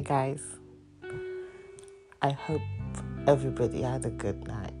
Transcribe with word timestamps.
guys. 0.00 0.42
I 2.22 2.30
hope 2.30 2.62
everybody 3.26 3.82
had 3.82 4.04
a 4.06 4.10
good 4.10 4.46
night 4.46 4.72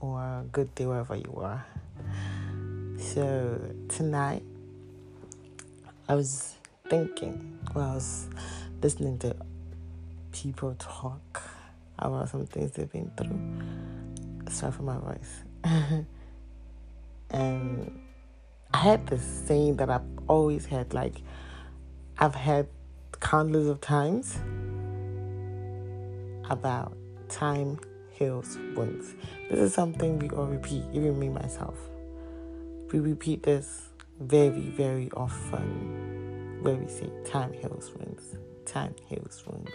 or 0.00 0.20
a 0.20 0.44
good 0.50 0.74
day 0.74 0.86
wherever 0.86 1.16
you 1.16 1.34
are. 1.36 1.64
So, 2.98 3.60
tonight, 3.88 4.42
I 6.08 6.14
was 6.14 6.54
thinking, 6.88 7.58
well, 7.74 7.90
I 7.90 7.94
was 7.94 8.28
listening 8.82 9.18
to 9.18 9.36
people 10.32 10.74
talk 10.78 11.42
about 11.98 12.28
some 12.30 12.46
things 12.46 12.72
they've 12.72 12.90
been 12.90 13.10
through. 13.16 13.38
Sorry 14.50 14.72
for 14.72 14.82
my 14.82 14.98
voice. 14.98 15.42
and 17.30 18.00
I 18.72 18.78
had 18.78 19.06
this 19.06 19.22
saying 19.22 19.76
that 19.76 19.90
I've 19.90 20.02
always 20.26 20.64
had, 20.64 20.94
like, 20.94 21.16
I've 22.18 22.34
had 22.34 22.66
countless 23.20 23.68
of 23.68 23.80
times 23.80 24.38
about 26.50 26.96
time 27.28 27.78
heals 28.10 28.58
wounds. 28.76 29.14
This 29.50 29.58
is 29.58 29.74
something 29.74 30.18
we 30.18 30.30
all 30.30 30.46
repeat, 30.46 30.84
even 30.92 31.18
me 31.18 31.28
myself. 31.28 31.76
We 32.92 33.00
repeat 33.00 33.42
this 33.42 33.88
very, 34.20 34.70
very 34.70 35.10
often 35.16 36.58
where 36.62 36.76
we 36.76 36.88
say 36.88 37.10
time 37.24 37.52
heals 37.52 37.90
wounds, 37.96 38.36
time 38.66 38.94
heals 39.08 39.42
wounds, 39.46 39.72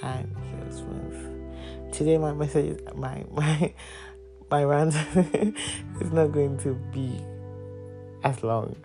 time 0.00 0.36
heals 0.50 0.82
wounds. 0.82 1.96
Today 1.96 2.18
my 2.18 2.32
message 2.32 2.78
my 2.94 3.24
my 3.30 3.74
my 4.50 4.64
rant 4.64 4.94
is 6.00 6.12
not 6.12 6.32
going 6.32 6.58
to 6.58 6.74
be 6.92 7.20
as 8.24 8.42
long. 8.42 8.76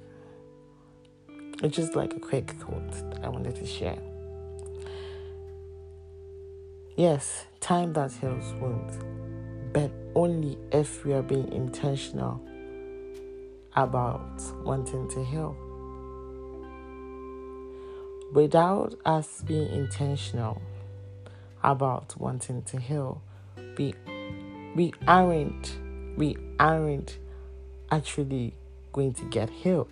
It's 1.63 1.77
just 1.77 1.95
like 1.95 2.13
a 2.13 2.19
quick 2.19 2.53
that 2.59 3.23
I 3.23 3.29
wanted 3.29 3.55
to 3.55 3.65
share. 3.65 3.97
Yes, 6.97 7.45
time 7.61 7.93
does 7.93 8.17
heals 8.17 8.53
wounds, 8.55 8.97
but 9.71 9.89
only 10.13 10.57
if 10.73 11.05
we 11.05 11.13
are 11.13 11.21
being 11.21 11.49
intentional 11.53 12.41
about 13.77 14.43
wanting 14.65 15.09
to 15.11 15.23
heal. 15.23 15.55
Without 18.33 18.95
us 19.05 19.41
being 19.47 19.71
intentional 19.71 20.61
about 21.63 22.13
wanting 22.19 22.63
to 22.63 22.77
heal, 22.77 23.21
we 23.77 23.93
we 24.75 24.93
aren't 25.07 25.77
we 26.17 26.35
aren't 26.59 27.19
actually 27.89 28.53
going 28.91 29.13
to 29.13 29.23
get 29.29 29.49
healed 29.49 29.87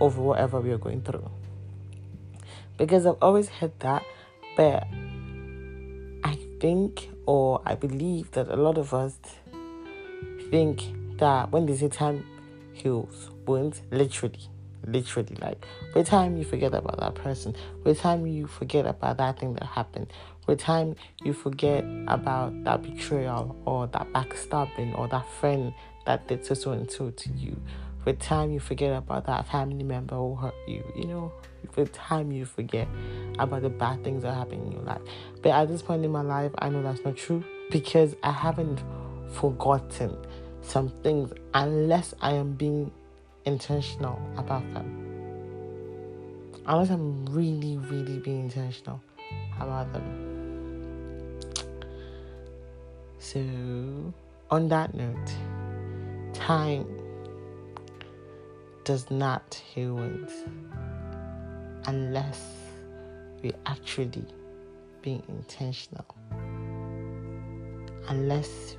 over 0.00 0.20
whatever 0.20 0.60
we 0.60 0.70
are 0.70 0.78
going 0.78 1.02
through. 1.02 1.28
Because 2.76 3.06
I've 3.06 3.16
always 3.20 3.48
had 3.48 3.78
that, 3.80 4.04
but 4.56 4.86
I 6.24 6.38
think 6.60 7.10
or 7.26 7.60
I 7.66 7.74
believe 7.74 8.30
that 8.32 8.48
a 8.48 8.56
lot 8.56 8.78
of 8.78 8.94
us 8.94 9.18
think 10.50 10.82
that 11.18 11.50
when 11.50 11.66
they 11.66 11.76
say 11.76 11.88
time 11.88 12.24
heals 12.72 13.30
wounds, 13.46 13.82
literally, 13.90 14.48
literally, 14.86 15.36
like 15.40 15.64
with 15.94 16.06
time 16.06 16.36
you 16.36 16.44
forget 16.44 16.74
about 16.74 16.98
that 17.00 17.14
person, 17.14 17.54
with 17.84 18.00
time 18.00 18.26
you 18.26 18.46
forget 18.46 18.86
about 18.86 19.16
that 19.18 19.38
thing 19.38 19.54
that 19.54 19.64
happened, 19.64 20.12
with 20.46 20.58
time 20.58 20.94
you 21.22 21.32
forget 21.32 21.84
about 22.06 22.64
that 22.64 22.82
betrayal 22.82 23.56
or 23.64 23.86
that 23.88 24.10
backstabbing 24.12 24.96
or 24.98 25.08
that 25.08 25.28
friend 25.40 25.74
that 26.06 26.26
did 26.28 26.44
so 26.46 26.72
and 26.72 26.90
so 26.90 27.10
to 27.10 27.30
you, 27.32 27.60
with 28.08 28.18
time 28.20 28.50
you 28.50 28.58
forget 28.58 28.90
about 28.96 29.26
that 29.26 29.46
family 29.48 29.82
member 29.84 30.16
who 30.16 30.34
hurt 30.34 30.54
you, 30.66 30.82
you 30.96 31.04
know, 31.04 31.30
with 31.76 31.92
time 31.92 32.32
you 32.32 32.46
forget 32.46 32.88
about 33.38 33.60
the 33.60 33.68
bad 33.68 34.02
things 34.02 34.22
that 34.22 34.32
happen 34.32 34.62
in 34.62 34.72
your 34.72 34.80
life. 34.80 35.02
But 35.42 35.50
at 35.50 35.68
this 35.68 35.82
point 35.82 36.06
in 36.06 36.10
my 36.10 36.22
life, 36.22 36.50
I 36.58 36.70
know 36.70 36.82
that's 36.82 37.04
not 37.04 37.18
true 37.18 37.44
because 37.70 38.16
I 38.22 38.32
haven't 38.32 38.82
forgotten 39.34 40.16
some 40.62 40.88
things 40.88 41.34
unless 41.52 42.14
I 42.22 42.32
am 42.32 42.52
being 42.52 42.90
intentional 43.44 44.18
about 44.38 44.62
them. 44.72 45.04
Unless 46.64 46.88
I'm 46.88 47.26
really, 47.26 47.76
really 47.76 48.20
being 48.20 48.44
intentional 48.44 49.02
about 49.60 49.92
them. 49.92 51.44
So, 53.18 54.14
on 54.50 54.68
that 54.68 54.94
note, 54.94 55.30
time 56.32 56.86
does 58.88 59.10
not 59.10 59.54
heal 59.74 59.96
wounds 59.96 60.32
unless 61.84 62.54
we 63.42 63.52
actually 63.66 64.24
being 65.02 65.22
intentional. 65.28 66.06
Unless 68.08 68.78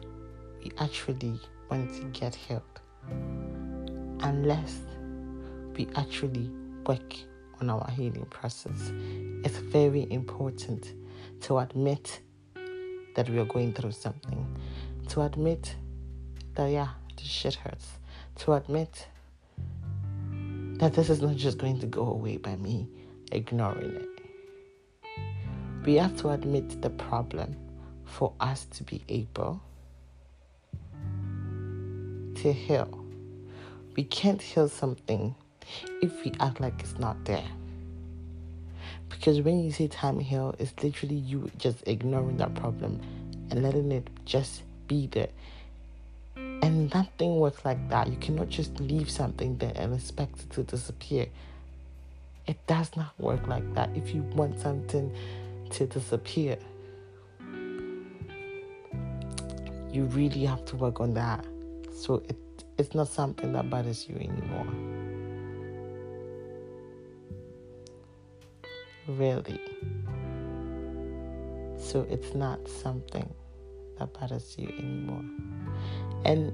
we 0.64 0.72
actually 0.80 1.40
want 1.70 1.94
to 1.94 2.06
get 2.06 2.34
healed. 2.34 2.64
Unless 4.22 4.80
we 5.78 5.88
actually 5.96 6.50
work 6.88 7.14
on 7.62 7.70
our 7.70 7.88
healing 7.92 8.26
process. 8.32 8.92
It's 9.46 9.58
very 9.58 10.08
important 10.10 10.92
to 11.42 11.60
admit 11.60 12.22
that 13.16 13.30
we 13.30 13.38
are 13.38 13.46
going 13.46 13.74
through 13.74 13.92
something. 13.92 14.58
To 15.10 15.22
admit 15.22 15.76
that, 16.56 16.72
yeah, 16.72 16.94
this 17.16 17.28
shit 17.28 17.54
hurts. 17.54 18.00
To 18.38 18.54
admit 18.54 19.08
that 20.80 20.94
this 20.94 21.10
is 21.10 21.22
not 21.22 21.36
just 21.36 21.58
going 21.58 21.80
to 21.80 21.86
go 21.86 22.08
away 22.08 22.38
by 22.38 22.56
me 22.56 22.88
ignoring 23.32 23.96
it. 23.96 24.10
We 25.86 25.96
have 25.96 26.18
to 26.22 26.30
admit 26.30 26.82
the 26.82 26.90
problem 26.90 27.56
for 28.06 28.34
us 28.40 28.66
to 28.72 28.84
be 28.84 29.04
able 29.10 29.62
to 32.36 32.54
heal. 32.54 33.06
We 33.96 34.06
can't 34.06 34.42
heal 34.42 34.70
something 34.70 35.36
if 36.02 36.24
we 36.24 36.32
act 36.40 36.62
like 36.62 36.80
it's 36.80 36.98
not 36.98 37.26
there. 37.26 37.48
Because 39.10 39.42
when 39.42 39.62
you 39.64 39.72
say 39.72 39.88
time 39.88 40.20
heal, 40.20 40.56
it's 40.60 40.74
literally 40.82 41.16
you 41.16 41.52
just 41.58 41.86
ignoring 41.88 42.38
that 42.38 42.56
problem 42.56 43.02
and 43.50 43.62
letting 43.62 43.92
it 43.92 44.10
just 44.24 44.64
be 44.88 45.08
there 45.08 45.30
and 46.62 46.94
nothing 46.94 47.36
works 47.38 47.64
like 47.66 47.90
that. 47.90 48.08
You 48.08 48.18
cannot 48.18 48.50
just 48.50 48.80
leave 48.80 49.10
something 49.10 49.58
there 49.58 49.74
and 49.76 49.94
expect 49.94 50.40
it 50.40 50.50
to 50.52 50.64
disappear. 50.64 51.28
It 52.48 52.58
does 52.68 52.96
not 52.96 53.18
work 53.20 53.48
like 53.48 53.74
that. 53.76 53.90
If 53.96 54.14
you 54.14 54.24
want 54.24 54.60
something 54.60 55.16
to 55.72 55.86
disappear, 55.86 56.58
you 59.92 60.04
really 60.06 60.46
have 60.46 60.66
to 60.66 60.76
work 60.76 61.00
on 61.00 61.14
that. 61.14 61.46
So 61.94 62.24
it 62.28 62.38
it's 62.78 62.96
not 62.96 63.10
something 63.10 63.52
that 63.54 63.70
bothers 63.70 64.08
you 64.08 64.16
anymore. 64.16 64.68
Really. 69.08 69.60
So 71.78 72.08
it's 72.10 72.34
not 72.34 72.68
something 72.70 73.30
that 73.98 74.14
bothers 74.14 74.56
you 74.58 74.70
anymore. 74.70 75.26
And 76.26 76.54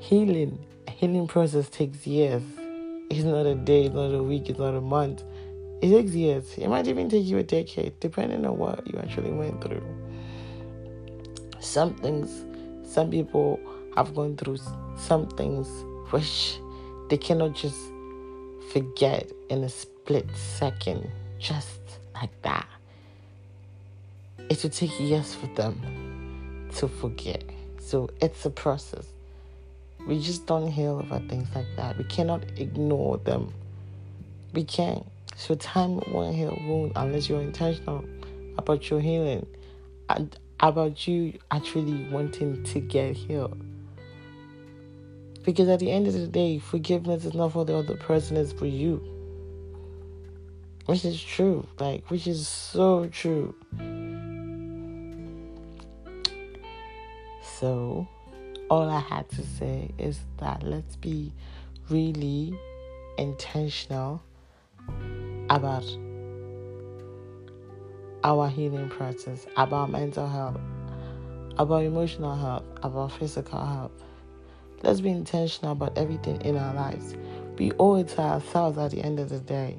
healing, 0.00 0.58
healing 0.88 1.26
process 1.26 1.68
takes 1.68 2.06
years. 2.06 2.42
It's 3.10 3.24
not 3.24 3.46
a 3.46 3.54
day, 3.54 3.84
it's 3.84 3.94
not 3.94 4.14
a 4.14 4.22
week, 4.22 4.48
it's 4.48 4.58
not 4.58 4.74
a 4.74 4.80
month. 4.80 5.22
It 5.82 5.90
takes 5.90 6.12
years. 6.12 6.56
It 6.56 6.68
might 6.68 6.86
even 6.86 7.08
take 7.08 7.26
you 7.26 7.38
a 7.38 7.42
decade, 7.42 7.98
depending 8.00 8.46
on 8.46 8.56
what 8.56 8.86
you 8.86 8.98
actually 8.98 9.32
went 9.32 9.62
through. 9.62 9.82
Some 11.60 11.94
things, 11.94 12.44
some 12.90 13.10
people 13.10 13.60
have 13.96 14.14
gone 14.14 14.36
through 14.36 14.58
some 14.96 15.28
things 15.28 15.68
which 16.10 16.58
they 17.08 17.16
cannot 17.16 17.54
just 17.54 17.78
forget 18.72 19.30
in 19.50 19.64
a 19.64 19.68
split 19.68 20.26
second, 20.36 21.10
just 21.38 21.80
like 22.14 22.30
that. 22.42 22.66
It 24.50 24.62
will 24.62 24.70
take 24.70 24.98
years 25.00 25.34
for 25.34 25.46
them 25.48 26.68
to 26.76 26.88
forget. 26.88 27.44
So 27.84 28.08
it's 28.22 28.46
a 28.46 28.50
process. 28.50 29.06
We 30.06 30.18
just 30.18 30.46
don't 30.46 30.70
heal 30.70 31.02
over 31.04 31.18
things 31.28 31.48
like 31.54 31.66
that. 31.76 31.98
We 31.98 32.04
cannot 32.04 32.42
ignore 32.56 33.18
them. 33.18 33.52
We 34.54 34.64
can't. 34.64 35.06
So 35.36 35.54
time 35.54 36.00
won't 36.10 36.34
heal 36.34 36.58
wound 36.66 36.92
unless 36.96 37.28
you're 37.28 37.42
intentional 37.42 38.04
about 38.56 38.88
your 38.88 39.00
healing 39.00 39.46
and 40.08 40.34
about 40.60 41.06
you 41.06 41.38
actually 41.50 42.08
wanting 42.10 42.64
to 42.64 42.80
get 42.80 43.16
healed. 43.16 43.60
Because 45.44 45.68
at 45.68 45.78
the 45.80 45.90
end 45.90 46.06
of 46.06 46.14
the 46.14 46.26
day, 46.26 46.58
forgiveness 46.58 47.26
is 47.26 47.34
not 47.34 47.52
for 47.52 47.66
the 47.66 47.76
other 47.76 47.96
person, 47.96 48.38
it's 48.38 48.52
for 48.52 48.66
you. 48.66 49.02
Which 50.86 51.04
is 51.04 51.22
true. 51.22 51.66
Like, 51.78 52.10
which 52.10 52.26
is 52.26 52.48
so 52.48 53.08
true. 53.08 53.54
So, 57.60 58.08
all 58.68 58.90
I 58.90 58.98
had 58.98 59.28
to 59.30 59.42
say 59.46 59.90
is 59.96 60.18
that 60.38 60.64
let's 60.64 60.96
be 60.96 61.32
really 61.88 62.58
intentional 63.16 64.20
about 65.50 65.84
our 68.24 68.48
healing 68.48 68.88
process, 68.88 69.46
about 69.56 69.90
mental 69.90 70.26
health, 70.26 70.58
about 71.56 71.84
emotional 71.84 72.34
health, 72.34 72.64
about 72.82 73.12
physical 73.12 73.64
health. 73.64 74.02
Let's 74.82 75.00
be 75.00 75.10
intentional 75.10 75.72
about 75.72 75.96
everything 75.96 76.40
in 76.40 76.56
our 76.56 76.74
lives. 76.74 77.14
We 77.56 77.70
owe 77.78 77.96
it 77.96 78.08
to 78.08 78.20
ourselves 78.20 78.78
at 78.78 78.90
the 78.90 79.00
end 79.00 79.20
of 79.20 79.28
the 79.28 79.38
day. 79.38 79.78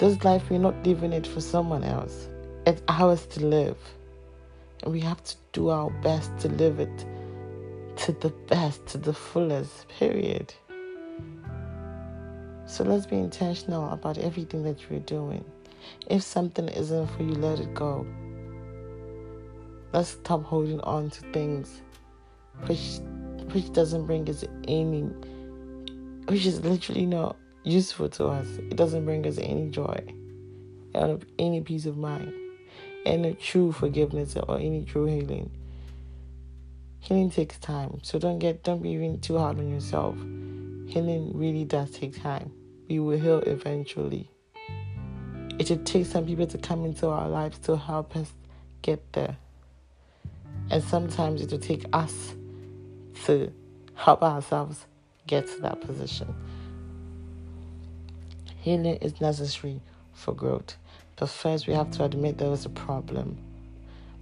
This 0.00 0.22
life, 0.22 0.50
we're 0.50 0.58
not 0.58 0.86
living 0.86 1.14
it 1.14 1.26
for 1.26 1.40
someone 1.40 1.82
else. 1.82 2.28
It's 2.66 2.82
ours 2.88 3.24
to 3.26 3.46
live. 3.46 3.78
We 4.86 5.00
have 5.00 5.22
to 5.24 5.36
do 5.52 5.68
our 5.68 5.90
best 6.02 6.36
to 6.40 6.48
live 6.48 6.80
it 6.80 7.06
to 7.96 8.12
the 8.12 8.30
best, 8.48 8.86
to 8.86 8.98
the 8.98 9.12
fullest, 9.12 9.88
period. 9.88 10.54
So 12.66 12.84
let's 12.84 13.04
be 13.04 13.16
intentional 13.16 13.90
about 13.92 14.16
everything 14.16 14.62
that 14.62 14.78
we're 14.90 15.00
doing. 15.00 15.44
If 16.08 16.22
something 16.22 16.68
isn't 16.68 17.08
for 17.08 17.22
you, 17.22 17.32
let 17.32 17.60
it 17.60 17.74
go. 17.74 18.06
Let's 19.92 20.10
stop 20.10 20.44
holding 20.44 20.80
on 20.80 21.10
to 21.10 21.20
things 21.32 21.82
which 22.66 23.00
which 23.52 23.72
doesn't 23.72 24.06
bring 24.06 24.28
us 24.30 24.44
any 24.68 25.02
which 26.28 26.46
is 26.46 26.64
literally 26.64 27.06
not 27.06 27.36
useful 27.64 28.08
to 28.10 28.26
us. 28.26 28.46
It 28.58 28.76
doesn't 28.76 29.04
bring 29.04 29.26
us 29.26 29.38
any 29.38 29.68
joy, 29.68 30.00
any 31.38 31.60
peace 31.60 31.86
of 31.86 31.96
mind, 31.96 32.32
any 33.06 33.34
true 33.34 33.72
forgiveness 33.72 34.36
or 34.36 34.58
any 34.58 34.84
true 34.84 35.06
healing. 35.06 35.50
Healing 37.00 37.30
takes 37.30 37.58
time, 37.58 38.00
so 38.02 38.18
don't 38.18 38.38
get 38.38 38.62
don't 38.62 38.82
be 38.82 38.90
even 38.90 39.20
too 39.20 39.38
hard 39.38 39.58
on 39.58 39.70
yourself. 39.70 40.16
Healing 40.86 41.32
really 41.34 41.64
does 41.64 41.90
take 41.90 42.20
time. 42.22 42.52
We 42.88 42.98
will 42.98 43.18
heal 43.18 43.38
eventually. 43.38 44.28
It 45.58 45.68
should 45.68 45.86
take 45.86 46.06
some 46.06 46.26
people 46.26 46.46
to 46.46 46.58
come 46.58 46.84
into 46.84 47.08
our 47.08 47.28
lives 47.28 47.58
to 47.60 47.76
help 47.76 48.16
us 48.16 48.32
get 48.82 49.12
there. 49.12 49.36
And 50.70 50.82
sometimes 50.82 51.42
it 51.42 51.50
will 51.50 51.58
take 51.58 51.84
us 51.92 52.34
to 53.24 53.52
help 53.94 54.22
ourselves 54.22 54.86
get 55.26 55.46
to 55.48 55.60
that 55.60 55.80
position. 55.80 56.34
Healing 58.58 58.96
is 58.96 59.20
necessary 59.20 59.80
for 60.12 60.34
growth. 60.34 60.76
But 61.20 61.28
first, 61.28 61.66
we 61.66 61.74
have 61.74 61.90
to 61.92 62.04
admit 62.04 62.38
there 62.38 62.50
was 62.50 62.64
a 62.64 62.70
problem. 62.70 63.36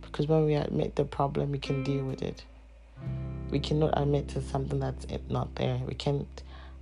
Because 0.03 0.27
when 0.27 0.45
we 0.45 0.55
admit 0.55 0.97
the 0.97 1.05
problem, 1.05 1.53
we 1.53 1.59
can 1.59 1.85
deal 1.85 2.05
with 2.05 2.23
it. 2.23 2.45
We 3.51 3.61
cannot 3.61 3.95
admit 3.97 4.29
to 4.31 4.43
something 4.43 4.81
that's 4.81 5.07
not 5.31 5.55
there. 5.55 5.81
We 5.87 5.95
can't 5.95 6.27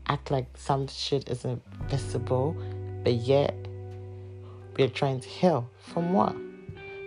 act 0.08 0.30
like 0.30 0.46
some 0.56 0.88
shit 0.88 1.28
isn't 1.28 1.62
visible, 1.88 2.56
but 3.04 3.12
yet 3.12 3.54
we're 4.78 4.88
trying 4.88 5.20
to 5.20 5.28
heal. 5.28 5.70
From 5.78 6.14
what? 6.14 6.34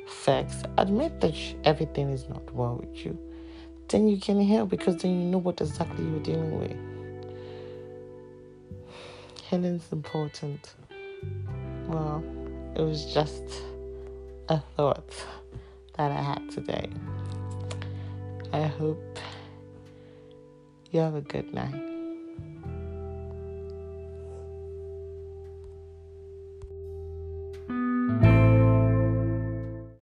Facts. 0.07 0.63
Admit 0.77 1.19
that 1.21 1.35
everything 1.63 2.11
is 2.11 2.29
not 2.29 2.53
well 2.53 2.75
with 2.75 3.03
you. 3.03 3.17
Then 3.87 4.07
you 4.07 4.19
can 4.19 4.39
heal 4.39 4.67
because 4.67 4.97
then 4.97 5.19
you 5.19 5.25
know 5.25 5.39
what 5.39 5.59
exactly 5.59 6.05
you're 6.05 6.19
dealing 6.19 6.59
with 6.59 6.77
healing's 9.49 9.91
important. 9.91 10.75
Well, 11.87 12.23
it 12.75 12.81
was 12.81 13.13
just 13.13 13.43
a 14.49 14.59
thought 14.75 15.13
that 15.97 16.11
I 16.11 16.21
had 16.21 16.49
today. 16.51 16.89
I 18.51 18.63
hope 18.63 19.19
you 20.91 20.99
have 20.99 21.15
a 21.15 21.21
good 21.21 21.53
night. 21.53 21.88